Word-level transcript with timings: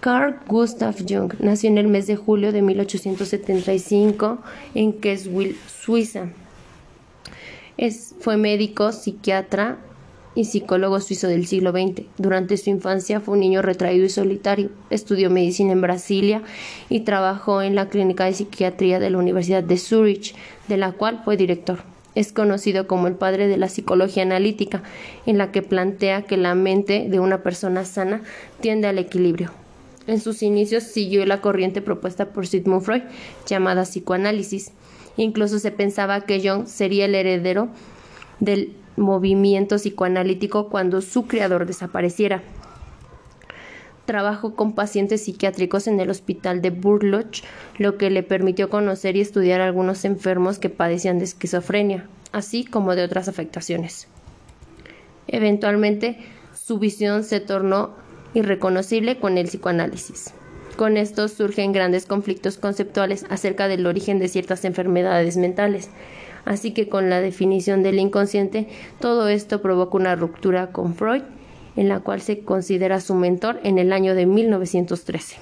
Carl 0.00 0.36
Gustav 0.46 0.94
Jung 1.08 1.32
nació 1.40 1.70
en 1.70 1.78
el 1.78 1.88
mes 1.88 2.06
de 2.06 2.16
julio 2.16 2.52
de 2.52 2.62
1875 2.62 4.38
en 4.74 4.92
Kitzbühel, 4.92 5.56
Suiza. 5.66 6.28
fue 8.20 8.36
médico, 8.36 8.92
psiquiatra 8.92 9.78
y 10.36 10.44
psicólogo 10.44 11.00
suizo 11.00 11.26
del 11.28 11.46
siglo 11.46 11.72
XX. 11.72 12.04
Durante 12.18 12.56
su 12.58 12.70
infancia 12.70 13.20
fue 13.20 13.34
un 13.34 13.40
niño 13.40 13.62
retraído 13.62 14.04
y 14.04 14.10
solitario. 14.10 14.70
Estudió 14.90 15.30
medicina 15.30 15.72
en 15.72 15.80
Brasilia 15.80 16.42
y 16.88 17.00
trabajó 17.00 17.62
en 17.62 17.74
la 17.74 17.88
clínica 17.88 18.26
de 18.26 18.34
psiquiatría 18.34 19.00
de 19.00 19.10
la 19.10 19.18
Universidad 19.18 19.64
de 19.64 19.78
Zurich, 19.78 20.34
de 20.68 20.76
la 20.76 20.92
cual 20.92 21.22
fue 21.24 21.36
director. 21.36 21.78
Es 22.14 22.32
conocido 22.32 22.86
como 22.86 23.08
el 23.08 23.14
padre 23.14 23.48
de 23.48 23.56
la 23.56 23.68
psicología 23.68 24.22
analítica, 24.22 24.82
en 25.24 25.38
la 25.38 25.52
que 25.52 25.62
plantea 25.62 26.22
que 26.22 26.36
la 26.36 26.54
mente 26.54 27.06
de 27.08 27.18
una 27.18 27.42
persona 27.42 27.84
sana 27.84 28.22
tiende 28.60 28.88
al 28.88 28.98
equilibrio. 28.98 29.50
En 30.06 30.20
sus 30.20 30.42
inicios 30.42 30.84
siguió 30.84 31.26
la 31.26 31.40
corriente 31.40 31.82
propuesta 31.82 32.26
por 32.26 32.46
Sigmund 32.46 32.82
Freud, 32.82 33.02
llamada 33.46 33.82
psicoanálisis. 33.82 34.72
Incluso 35.16 35.58
se 35.58 35.72
pensaba 35.72 36.20
que 36.20 36.40
Jung 36.40 36.66
sería 36.66 37.06
el 37.06 37.14
heredero 37.14 37.68
del 38.38 38.74
movimiento 38.96 39.76
psicoanalítico 39.76 40.68
cuando 40.68 41.00
su 41.00 41.26
creador 41.26 41.66
desapareciera. 41.66 42.42
Trabajó 44.04 44.54
con 44.54 44.74
pacientes 44.74 45.24
psiquiátricos 45.24 45.88
en 45.88 45.98
el 45.98 46.10
hospital 46.10 46.62
de 46.62 46.70
Burloch, 46.70 47.42
lo 47.78 47.98
que 47.98 48.08
le 48.08 48.22
permitió 48.22 48.70
conocer 48.70 49.16
y 49.16 49.20
estudiar 49.20 49.60
a 49.60 49.66
algunos 49.66 50.04
enfermos 50.04 50.60
que 50.60 50.70
padecían 50.70 51.18
de 51.18 51.24
esquizofrenia, 51.24 52.06
así 52.30 52.64
como 52.64 52.94
de 52.94 53.02
otras 53.02 53.26
afectaciones. 53.26 54.06
Eventualmente, 55.26 56.18
su 56.54 56.78
visión 56.78 57.24
se 57.24 57.40
tornó 57.40 57.94
irreconocible 58.34 59.18
con 59.18 59.38
el 59.38 59.46
psicoanálisis. 59.46 60.32
Con 60.76 60.96
esto 60.96 61.28
surgen 61.28 61.72
grandes 61.72 62.06
conflictos 62.06 62.58
conceptuales 62.58 63.24
acerca 63.30 63.68
del 63.68 63.86
origen 63.86 64.18
de 64.18 64.28
ciertas 64.28 64.64
enfermedades 64.64 65.36
mentales, 65.36 65.90
Así 66.46 66.70
que 66.70 66.88
con 66.88 67.10
la 67.10 67.20
definición 67.20 67.82
del 67.82 67.98
inconsciente, 67.98 68.68
todo 69.00 69.28
esto 69.28 69.60
provoca 69.60 69.98
una 69.98 70.14
ruptura 70.14 70.68
con 70.68 70.94
Freud, 70.94 71.22
en 71.74 71.88
la 71.88 72.00
cual 72.00 72.20
se 72.20 72.40
considera 72.40 73.00
su 73.00 73.14
mentor 73.14 73.58
en 73.64 73.78
el 73.78 73.92
año 73.92 74.14
de 74.14 74.26
1913. 74.26 75.36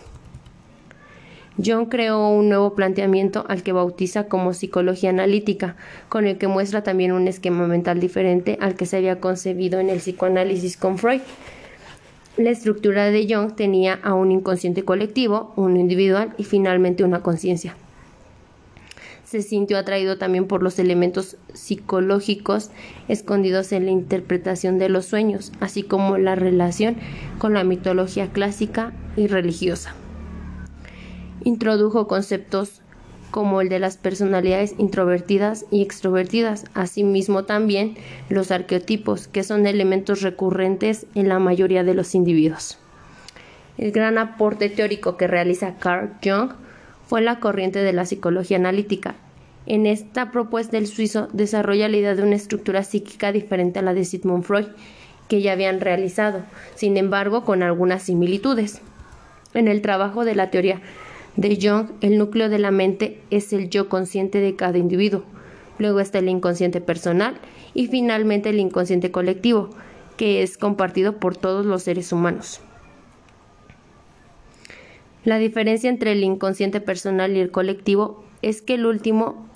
John 1.63 1.87
creó 1.87 2.31
un 2.31 2.49
nuevo 2.49 2.75
planteamiento 2.75 3.45
al 3.49 3.63
que 3.63 3.73
bautiza 3.73 4.29
como 4.29 4.55
psicología 4.55 5.11
analítica, 5.11 5.77
con 6.09 6.27
el 6.27 6.39
que 6.39 6.49
muestra 6.49 6.83
también 6.83 7.13
un 7.13 7.29
esquema 7.29 7.69
mental 7.69 8.01
diferente 8.01 8.57
al 8.61 8.75
que 8.75 8.87
se 8.87 8.97
había 8.97 9.21
concebido 9.21 9.81
en 9.81 9.91
el 9.91 9.99
psicoanálisis 9.99 10.79
con 10.79 10.97
Freud. 10.97 11.21
La 12.37 12.51
estructura 12.51 13.11
de 13.11 13.27
Jung 13.29 13.55
tenía 13.55 13.95
a 13.95 14.15
un 14.15 14.33
inconsciente 14.33 14.85
colectivo, 14.85 15.53
uno 15.57 15.79
individual 15.79 16.35
y 16.37 16.45
finalmente 16.45 17.05
una 17.05 17.23
conciencia 17.23 17.77
se 19.35 19.43
sintió 19.43 19.79
atraído 19.79 20.17
también 20.17 20.47
por 20.47 20.63
los 20.63 20.79
elementos 20.79 21.37
psicológicos 21.55 22.71
escondidos 23.09 23.73
en 23.73 23.85
la 23.87 23.91
interpretación 23.91 24.79
de 24.79 24.89
los 24.89 25.07
sueños, 25.07 25.51
así 25.59 25.83
como 25.83 26.19
la 26.19 26.37
relación 26.37 26.95
con 27.39 27.53
la 27.53 27.65
mitología 27.65 28.29
clásica 28.29 28.93
y 29.17 29.27
religiosa. 29.27 29.93
Introdujo 31.43 32.07
conceptos 32.07 32.81
como 33.35 33.61
el 33.61 33.69
de 33.69 33.81
las 33.81 33.97
personalidades 33.97 34.77
introvertidas 34.79 35.67
y 35.73 35.83
extrovertidas, 35.83 36.67
asimismo 36.73 37.43
también 37.43 37.97
los 38.29 38.53
arqueotipos, 38.53 39.27
que 39.27 39.43
son 39.43 39.67
elementos 39.67 40.23
recurrentes 40.23 41.07
en 41.17 41.29
la 41.29 41.41
mayoría 41.41 41.83
de 41.83 41.95
los 41.95 42.15
individuos. 42.15 42.79
El 43.77 43.91
gran 43.91 44.19
aporte 44.19 44.69
teórico 44.69 45.17
que 45.17 45.27
realiza 45.27 45.75
Carl 45.81 46.13
Jung 46.23 46.53
fue 47.09 47.23
la 47.23 47.41
corriente 47.41 47.81
de 47.81 47.93
la 47.93 48.07
psicología 48.07 48.57
analítica, 48.57 49.17
en 49.67 49.87
esta 49.87 50.31
propuesta 50.31 50.79
el 50.79 50.87
suizo 50.87 51.29
desarrolla 51.33 51.89
la 51.89 51.97
idea 51.97 52.15
de 52.15 52.23
una 52.23 52.37
estructura 52.37 52.85
psíquica 52.85 53.33
diferente 53.33 53.81
a 53.81 53.83
la 53.83 53.95
de 53.95 54.05
Sigmund 54.05 54.45
Freud, 54.45 54.67
que 55.27 55.43
ya 55.43 55.55
habían 55.55 55.81
realizado, 55.81 56.43
sin 56.77 56.97
embargo 56.99 57.45
con 57.45 57.65
algunas 57.65 58.05
similitudes. 58.05 58.81
En 59.55 59.67
el 59.67 59.83
trabajo 59.83 60.25
de 60.25 60.37
la 60.37 60.51
teoría 60.51 60.81
de 61.37 61.59
Jung, 61.61 61.89
el 62.01 62.17
núcleo 62.19 62.49
de 62.49 62.59
la 62.59 62.71
mente 62.71 63.21
es 63.31 63.53
el 63.53 63.69
yo 63.69 63.89
consciente 63.89 64.41
de 64.41 64.55
cada 64.55 64.79
individuo. 64.79 65.25
Luego 65.79 65.99
está 66.01 66.21
el 66.21 66.29
inconsciente 66.29 66.81
personal 66.81 67.35
y 67.75 67.89
finalmente 67.89 68.51
el 68.51 68.61
inconsciente 68.61 69.11
colectivo, 69.11 69.71
que 70.17 70.43
es 70.43 70.57
compartido 70.57 71.19
por 71.19 71.37
todos 71.37 71.67
los 71.67 71.83
seres 71.83 72.13
humanos. 72.13 72.61
La 75.25 75.39
diferencia 75.39 75.91
entre 75.91 76.13
el 76.13 76.23
inconsciente 76.23 76.81
personal 76.81 77.37
y 77.37 77.41
el 77.41 77.51
colectivo 77.51 78.23
es 78.43 78.63
que 78.63 78.75
el 78.75 78.87
último 78.87 79.49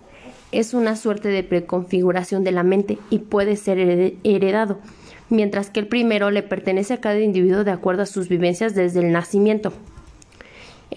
es 0.50 0.74
una 0.74 0.96
suerte 0.96 1.28
de 1.28 1.44
preconfiguración 1.44 2.42
de 2.42 2.52
la 2.52 2.62
mente 2.62 2.98
y 3.10 3.18
puede 3.18 3.54
ser 3.54 3.78
heredado, 4.24 4.78
mientras 5.28 5.70
que 5.70 5.80
el 5.80 5.86
primero 5.86 6.30
le 6.30 6.42
pertenece 6.42 6.94
a 6.94 7.00
cada 7.00 7.20
individuo 7.20 7.64
de 7.64 7.70
acuerdo 7.70 8.02
a 8.02 8.06
sus 8.06 8.28
vivencias 8.28 8.74
desde 8.74 9.00
el 9.00 9.12
nacimiento. 9.12 9.72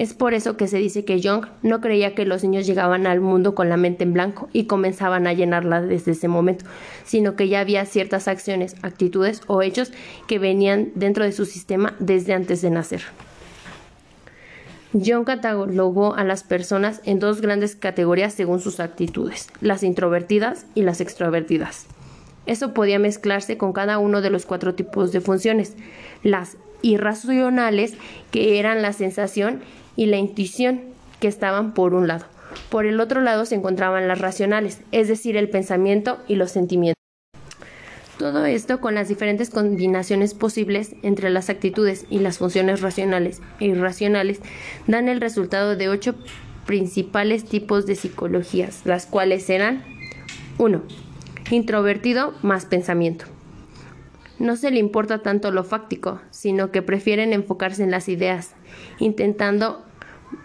Es 0.02 0.16
por 0.16 0.34
eso 0.34 0.58
que 0.58 0.68
se 0.68 0.80
dice 0.80 1.06
que 1.06 1.22
Jung 1.22 1.46
no 1.62 1.80
creía 1.80 2.16
que 2.16 2.26
los 2.26 2.44
niños 2.44 2.66
llegaban 2.66 3.06
al 3.06 3.22
mundo 3.22 3.54
con 3.54 3.70
la 3.70 3.78
mente 3.78 4.04
en 4.04 4.14
blanco 4.14 4.50
y 4.52 4.66
comenzaban 4.66 5.28
a 5.28 5.34
llenarla 5.34 5.80
desde 5.80 6.14
ese 6.14 6.28
momento, 6.28 6.66
sino 7.04 7.36
que 7.36 7.50
ya 7.50 7.60
había 7.60 7.86
ciertas 7.86 8.28
acciones, 8.28 8.76
actitudes 8.82 9.44
o 9.46 9.62
hechos 9.62 9.92
que 10.28 10.40
venían 10.40 10.90
dentro 10.96 11.24
de 11.24 11.32
su 11.32 11.46
sistema 11.46 11.94
desde 12.00 12.34
antes 12.34 12.64
de 12.64 12.72
nacer. 12.72 13.04
John 14.92 15.24
catalogó 15.24 16.16
a 16.16 16.24
las 16.24 16.44
personas 16.44 17.02
en 17.06 17.20
dos 17.20 17.40
grandes 17.40 17.76
categorías 17.76 18.34
según 18.34 18.60
sus 18.60 18.80
actitudes, 18.80 19.50
las 19.62 19.84
introvertidas 19.84 20.66
y 20.74 20.82
las 20.82 21.00
extrovertidas. 21.00 21.86
Eso 22.48 22.74
podía 22.74 22.98
mezclarse 22.98 23.60
con 23.60 23.72
cada 23.72 24.00
uno 24.00 24.22
de 24.22 24.32
los 24.32 24.48
cuatro 24.48 24.74
tipos 24.74 25.12
de 25.12 25.22
funciones, 25.22 25.76
las 26.24 26.58
irracionales, 26.82 27.94
que 28.32 28.58
eran 28.58 28.82
la 28.82 28.94
sensación 28.94 29.62
y 29.96 30.08
la 30.08 30.18
intuición, 30.18 30.82
que 31.20 31.28
estaban 31.28 31.74
por 31.74 31.94
un 31.94 32.08
lado. 32.08 32.26
Por 32.70 32.86
el 32.86 33.00
otro 33.00 33.22
lado 33.22 33.46
se 33.46 33.56
encontraban 33.56 34.08
las 34.08 34.20
racionales, 34.20 34.82
es 34.92 35.08
decir, 35.08 35.38
el 35.38 35.50
pensamiento 35.50 36.20
y 36.28 36.36
los 36.36 36.52
sentimientos. 36.52 37.02
Todo 38.18 38.46
esto 38.46 38.80
con 38.82 38.94
las 38.94 39.08
diferentes 39.08 39.50
combinaciones 39.50 40.34
posibles 40.34 40.96
entre 41.02 41.32
las 41.32 41.50
actitudes 41.50 42.06
y 42.10 42.20
las 42.20 42.38
funciones 42.38 42.82
racionales 42.82 43.42
e 43.60 43.66
irracionales 43.66 44.42
dan 44.86 45.10
el 45.10 45.22
resultado 45.22 45.76
de 45.76 45.90
ocho 45.90 46.16
principales 46.68 47.46
tipos 47.46 47.86
de 47.88 47.96
psicologías, 47.96 48.82
las 48.86 49.08
cuales 49.08 49.44
serán 49.44 49.84
1. 50.60 50.84
Introvertido 51.50 52.34
más 52.44 52.66
pensamiento. 52.66 53.26
No 54.42 54.56
se 54.56 54.72
le 54.72 54.80
importa 54.80 55.22
tanto 55.22 55.52
lo 55.52 55.64
fáctico, 55.64 56.20
sino 56.32 56.72
que 56.72 56.82
prefieren 56.82 57.32
enfocarse 57.32 57.84
en 57.84 57.92
las 57.92 58.10
ideas, 58.10 58.56
intentando 58.98 59.86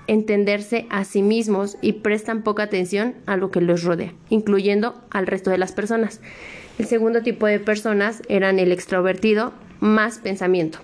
entenderse 0.07 0.87
a 0.91 1.05
sí 1.05 1.23
mismos 1.23 1.79
y 1.81 1.95
prestan 1.95 2.43
poca 2.43 2.65
atención 2.65 3.15
a 3.25 3.39
lo 3.39 3.51
que 3.51 3.63
los 3.63 3.85
rodea, 3.85 4.13
incluyendo 4.29 5.03
al 5.09 5.27
resto 5.27 5.49
de 5.49 5.57
las 5.57 5.73
personas. 5.73 6.21
El 6.79 6.85
segundo 6.85 7.23
tipo 7.23 7.47
de 7.47 7.59
personas 7.59 8.21
eran 8.29 8.59
el 8.59 8.71
extrovertido 8.71 9.55
más 9.81 10.19
pensamiento. 10.19 10.79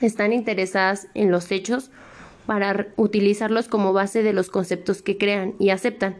Están 0.00 0.32
interesadas 0.32 1.06
en 1.14 1.30
los 1.30 1.52
hechos 1.52 1.92
para 2.44 2.88
utilizarlos 2.96 3.68
como 3.68 3.92
base 3.92 4.24
de 4.24 4.32
los 4.32 4.50
conceptos 4.50 5.00
que 5.00 5.16
crean 5.16 5.54
y 5.60 5.70
aceptan. 5.70 6.16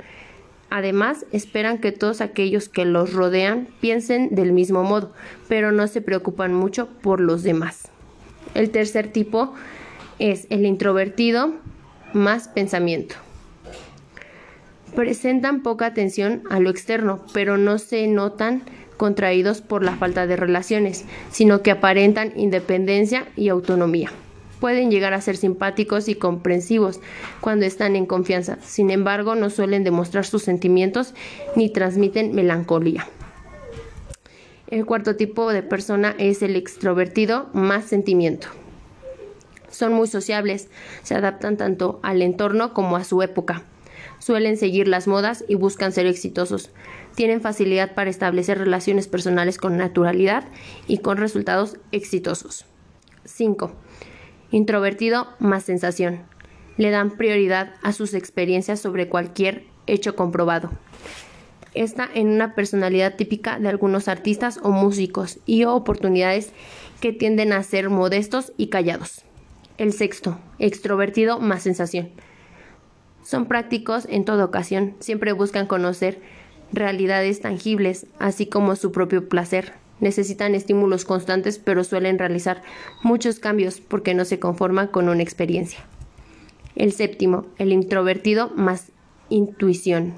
Además, 0.76 1.24
esperan 1.30 1.78
que 1.78 1.92
todos 1.92 2.20
aquellos 2.20 2.68
que 2.68 2.84
los 2.84 3.12
rodean 3.12 3.68
piensen 3.80 4.34
del 4.34 4.50
mismo 4.50 4.82
modo, 4.82 5.12
pero 5.46 5.70
no 5.70 5.86
se 5.86 6.00
preocupan 6.00 6.52
mucho 6.52 6.88
por 7.00 7.20
los 7.20 7.44
demás. 7.44 7.92
El 8.54 8.70
tercer 8.70 9.06
tipo 9.06 9.54
es 10.18 10.48
el 10.50 10.66
introvertido 10.66 11.54
más 12.12 12.48
pensamiento 12.48 13.14
presentan 14.94 15.62
poca 15.62 15.86
atención 15.86 16.42
a 16.50 16.60
lo 16.60 16.70
externo, 16.70 17.24
pero 17.32 17.58
no 17.58 17.78
se 17.78 18.06
notan 18.06 18.62
contraídos 18.96 19.60
por 19.60 19.82
la 19.82 19.96
falta 19.96 20.26
de 20.26 20.36
relaciones, 20.36 21.04
sino 21.30 21.62
que 21.62 21.72
aparentan 21.72 22.32
independencia 22.36 23.26
y 23.36 23.48
autonomía. 23.48 24.10
Pueden 24.64 24.90
llegar 24.90 25.12
a 25.12 25.20
ser 25.20 25.36
simpáticos 25.36 26.08
y 26.08 26.14
comprensivos 26.14 26.98
cuando 27.42 27.66
están 27.66 27.96
en 27.96 28.06
confianza, 28.06 28.56
sin 28.62 28.88
embargo 28.88 29.34
no 29.34 29.50
suelen 29.50 29.84
demostrar 29.84 30.24
sus 30.24 30.42
sentimientos 30.42 31.12
ni 31.54 31.68
transmiten 31.68 32.34
melancolía. 32.34 33.06
El 34.68 34.86
cuarto 34.86 35.16
tipo 35.16 35.52
de 35.52 35.62
persona 35.62 36.14
es 36.16 36.40
el 36.40 36.56
extrovertido 36.56 37.50
más 37.52 37.84
sentimiento. 37.84 38.46
Son 39.68 39.92
muy 39.92 40.08
sociables, 40.08 40.70
se 41.02 41.14
adaptan 41.14 41.58
tanto 41.58 42.00
al 42.02 42.22
entorno 42.22 42.72
como 42.72 42.96
a 42.96 43.04
su 43.04 43.20
época 43.20 43.64
suelen 44.18 44.56
seguir 44.56 44.88
las 44.88 45.06
modas 45.06 45.44
y 45.46 45.56
buscan 45.56 45.92
ser 45.92 46.06
exitosos. 46.06 46.70
Tienen 47.14 47.42
facilidad 47.42 47.94
para 47.94 48.08
establecer 48.08 48.56
relaciones 48.56 49.08
personales 49.08 49.58
con 49.58 49.76
naturalidad 49.76 50.44
y 50.86 50.98
con 50.98 51.18
resultados 51.18 51.76
exitosos. 51.92 52.64
5. 53.26 53.70
Introvertido 54.50 55.28
más 55.38 55.64
sensación. 55.64 56.22
Le 56.76 56.90
dan 56.90 57.16
prioridad 57.16 57.74
a 57.82 57.92
sus 57.92 58.14
experiencias 58.14 58.80
sobre 58.80 59.08
cualquier 59.08 59.64
hecho 59.86 60.16
comprobado. 60.16 60.70
Está 61.74 62.08
en 62.14 62.28
una 62.28 62.54
personalidad 62.54 63.16
típica 63.16 63.58
de 63.58 63.68
algunos 63.68 64.06
artistas 64.06 64.60
o 64.62 64.70
músicos 64.70 65.38
y 65.44 65.64
oportunidades 65.64 66.52
que 67.00 67.12
tienden 67.12 67.52
a 67.52 67.62
ser 67.62 67.90
modestos 67.90 68.52
y 68.56 68.68
callados. 68.68 69.24
El 69.76 69.92
sexto, 69.92 70.38
extrovertido 70.60 71.40
más 71.40 71.62
sensación. 71.62 72.10
Son 73.24 73.46
prácticos 73.46 74.06
en 74.08 74.24
toda 74.24 74.44
ocasión, 74.44 74.94
siempre 75.00 75.32
buscan 75.32 75.66
conocer 75.66 76.20
realidades 76.72 77.40
tangibles, 77.40 78.06
así 78.18 78.46
como 78.46 78.76
su 78.76 78.92
propio 78.92 79.28
placer. 79.28 79.83
Necesitan 80.04 80.54
estímulos 80.54 81.06
constantes, 81.06 81.58
pero 81.58 81.82
suelen 81.82 82.18
realizar 82.18 82.60
muchos 83.02 83.38
cambios 83.38 83.80
porque 83.80 84.12
no 84.12 84.26
se 84.26 84.38
conforman 84.38 84.88
con 84.88 85.08
una 85.08 85.22
experiencia. 85.22 85.78
El 86.76 86.92
séptimo, 86.92 87.46
el 87.56 87.72
introvertido 87.72 88.50
más 88.54 88.92
intuición. 89.30 90.12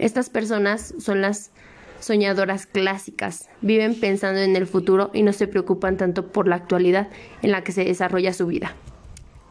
Estas 0.00 0.30
personas 0.30 0.94
son 0.98 1.20
las 1.20 1.52
soñadoras 2.00 2.66
clásicas, 2.66 3.48
viven 3.60 3.94
pensando 3.94 4.40
en 4.40 4.56
el 4.56 4.66
futuro 4.66 5.12
y 5.14 5.22
no 5.22 5.32
se 5.32 5.46
preocupan 5.46 5.96
tanto 5.96 6.32
por 6.32 6.48
la 6.48 6.56
actualidad 6.56 7.08
en 7.40 7.52
la 7.52 7.62
que 7.62 7.70
se 7.70 7.84
desarrolla 7.84 8.32
su 8.32 8.48
vida. 8.48 8.74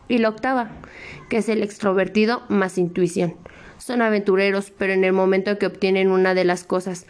Y 0.09 0.17
la 0.17 0.27
octava, 0.27 0.71
que 1.29 1.37
es 1.37 1.47
el 1.47 1.63
extrovertido 1.63 2.43
más 2.49 2.77
intuición. 2.77 3.35
Son 3.77 4.01
aventureros, 4.01 4.71
pero 4.77 4.91
en 4.91 5.05
el 5.05 5.13
momento 5.13 5.51
en 5.51 5.57
que 5.57 5.67
obtienen 5.67 6.11
una 6.11 6.33
de 6.33 6.43
las 6.43 6.65
cosas 6.65 7.07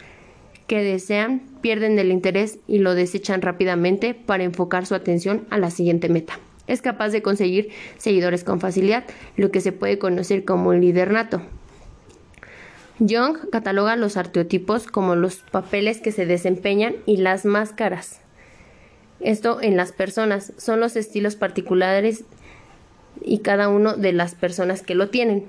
que 0.66 0.82
desean, 0.82 1.42
pierden 1.60 1.98
el 1.98 2.10
interés 2.10 2.58
y 2.66 2.78
lo 2.78 2.94
desechan 2.94 3.42
rápidamente 3.42 4.14
para 4.14 4.44
enfocar 4.44 4.86
su 4.86 4.94
atención 4.94 5.46
a 5.50 5.58
la 5.58 5.70
siguiente 5.70 6.08
meta. 6.08 6.38
Es 6.66 6.80
capaz 6.80 7.10
de 7.10 7.22
conseguir 7.22 7.70
seguidores 7.98 8.44
con 8.44 8.60
facilidad, 8.60 9.04
lo 9.36 9.50
que 9.50 9.60
se 9.60 9.72
puede 9.72 9.98
conocer 9.98 10.44
como 10.44 10.72
el 10.72 10.80
líder 10.80 11.12
nato. 11.12 11.42
Young 13.00 13.50
cataloga 13.50 13.96
los 13.96 14.16
arqueotipos 14.16 14.86
como 14.86 15.16
los 15.16 15.36
papeles 15.36 16.00
que 16.00 16.12
se 16.12 16.26
desempeñan 16.26 16.94
y 17.06 17.18
las 17.18 17.44
máscaras. 17.44 18.20
Esto 19.20 19.60
en 19.60 19.76
las 19.76 19.92
personas 19.92 20.52
son 20.58 20.80
los 20.80 20.96
estilos 20.96 21.34
particulares 21.34 22.24
y 23.20 23.38
cada 23.38 23.68
uno 23.68 23.94
de 23.94 24.12
las 24.12 24.34
personas 24.34 24.82
que 24.82 24.94
lo 24.94 25.10
tienen. 25.10 25.46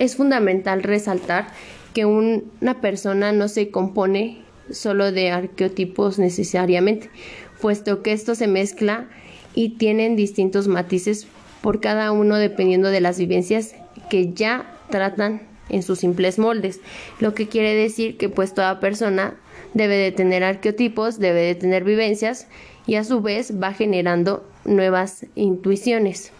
Es 0.00 0.16
fundamental 0.16 0.82
resaltar 0.82 1.48
que 1.92 2.06
una 2.06 2.80
persona 2.80 3.32
no 3.32 3.48
se 3.48 3.70
compone 3.70 4.38
solo 4.70 5.12
de 5.12 5.30
arqueotipos 5.30 6.18
necesariamente, 6.18 7.10
puesto 7.60 8.02
que 8.02 8.12
esto 8.12 8.34
se 8.34 8.46
mezcla 8.46 9.10
y 9.54 9.76
tienen 9.76 10.16
distintos 10.16 10.68
matices 10.68 11.26
por 11.60 11.80
cada 11.82 12.12
uno 12.12 12.36
dependiendo 12.36 12.88
de 12.88 13.02
las 13.02 13.18
vivencias 13.18 13.74
que 14.08 14.32
ya 14.32 14.74
tratan 14.88 15.42
en 15.68 15.82
sus 15.82 15.98
simples 15.98 16.38
moldes, 16.38 16.80
lo 17.18 17.34
que 17.34 17.46
quiere 17.46 17.74
decir 17.74 18.16
que 18.16 18.30
pues 18.30 18.54
toda 18.54 18.80
persona 18.80 19.34
debe 19.74 19.96
de 19.96 20.12
tener 20.12 20.42
arqueotipos, 20.44 21.18
debe 21.18 21.42
de 21.42 21.54
tener 21.54 21.84
vivencias 21.84 22.48
y 22.86 22.94
a 22.94 23.04
su 23.04 23.20
vez 23.20 23.52
va 23.62 23.74
generando 23.74 24.48
nuevas 24.64 25.26
intuiciones. 25.34 26.32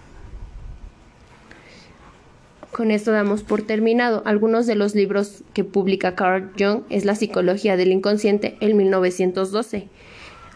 Con 2.72 2.92
esto 2.92 3.10
damos 3.10 3.42
por 3.42 3.62
terminado. 3.62 4.22
Algunos 4.24 4.66
de 4.66 4.76
los 4.76 4.94
libros 4.94 5.42
que 5.54 5.64
publica 5.64 6.14
Carl 6.14 6.50
Jung 6.58 6.82
es 6.88 7.04
La 7.04 7.16
psicología 7.16 7.76
del 7.76 7.90
inconsciente 7.90 8.56
en 8.60 8.76
1912. 8.76 9.88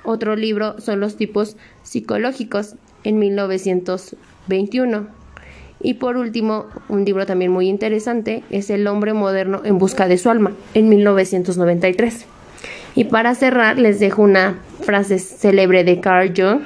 Otro 0.05 0.37
libro 0.37 0.81
son 0.81 1.01
los 1.01 1.17
tipos 1.17 1.57
psicológicos 1.83 2.77
en 3.03 3.19
1921. 3.19 5.09
Y 5.83 5.95
por 5.95 6.17
último, 6.17 6.67
un 6.89 7.05
libro 7.05 7.27
también 7.27 7.51
muy 7.51 7.69
interesante 7.69 8.45
es 8.51 8.71
El 8.71 8.87
hombre 8.87 9.13
moderno 9.13 9.63
en 9.65 9.79
busca 9.79 10.07
de 10.07 10.17
su 10.17 10.31
alma 10.31 10.53
en 10.75 10.89
1993. 10.89 12.27
Y 12.95 13.05
para 13.05 13.35
cerrar, 13.35 13.77
les 13.79 13.99
dejo 13.99 14.23
una 14.23 14.61
frase 14.83 15.19
célebre 15.19 15.83
de 15.83 16.01
Carl 16.01 16.33
Jung 16.35 16.61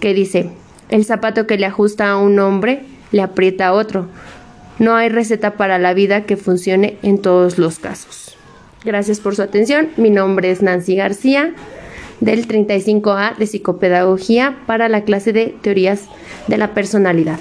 que 0.00 0.12
dice, 0.12 0.50
el 0.88 1.04
zapato 1.04 1.46
que 1.46 1.56
le 1.56 1.66
ajusta 1.66 2.10
a 2.10 2.18
un 2.18 2.38
hombre 2.40 2.82
le 3.12 3.22
aprieta 3.22 3.68
a 3.68 3.72
otro. 3.72 4.08
No 4.78 4.94
hay 4.94 5.08
receta 5.08 5.54
para 5.56 5.78
la 5.78 5.94
vida 5.94 6.24
que 6.24 6.36
funcione 6.36 6.98
en 7.02 7.20
todos 7.20 7.58
los 7.58 7.78
casos. 7.78 8.36
Gracias 8.84 9.20
por 9.20 9.34
su 9.34 9.42
atención. 9.42 9.88
Mi 9.96 10.10
nombre 10.10 10.50
es 10.50 10.62
Nancy 10.62 10.94
García 10.96 11.52
del 12.20 12.46
35A 12.46 13.36
de 13.36 13.46
Psicopedagogía 13.46 14.58
para 14.66 14.88
la 14.88 15.02
clase 15.02 15.32
de 15.32 15.54
Teorías 15.60 16.04
de 16.46 16.58
la 16.58 16.74
Personalidad. 16.74 17.38